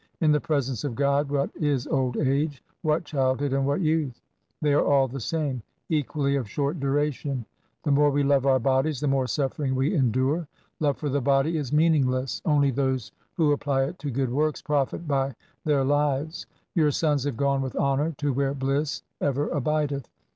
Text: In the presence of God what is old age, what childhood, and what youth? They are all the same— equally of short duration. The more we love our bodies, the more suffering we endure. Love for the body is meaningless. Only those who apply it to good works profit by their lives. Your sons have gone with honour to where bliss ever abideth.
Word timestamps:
In 0.19 0.31
the 0.31 0.41
presence 0.41 0.83
of 0.83 0.95
God 0.95 1.29
what 1.29 1.51
is 1.55 1.85
old 1.85 2.17
age, 2.17 2.63
what 2.81 3.03
childhood, 3.03 3.53
and 3.53 3.67
what 3.67 3.81
youth? 3.81 4.19
They 4.59 4.73
are 4.73 4.83
all 4.83 5.07
the 5.07 5.19
same— 5.19 5.61
equally 5.99 6.35
of 6.37 6.49
short 6.49 6.79
duration. 6.79 7.45
The 7.83 7.91
more 7.91 8.09
we 8.09 8.23
love 8.23 8.47
our 8.47 8.57
bodies, 8.57 8.99
the 8.99 9.07
more 9.07 9.27
suffering 9.27 9.75
we 9.75 9.93
endure. 9.93 10.47
Love 10.79 10.97
for 10.97 11.09
the 11.09 11.21
body 11.21 11.55
is 11.55 11.71
meaningless. 11.71 12.41
Only 12.45 12.71
those 12.71 13.11
who 13.37 13.51
apply 13.51 13.83
it 13.83 13.99
to 13.99 14.09
good 14.09 14.31
works 14.31 14.59
profit 14.63 15.07
by 15.07 15.35
their 15.65 15.83
lives. 15.83 16.47
Your 16.73 16.89
sons 16.89 17.25
have 17.25 17.37
gone 17.37 17.61
with 17.61 17.75
honour 17.75 18.15
to 18.17 18.33
where 18.33 18.55
bliss 18.55 19.03
ever 19.21 19.49
abideth. 19.49 20.09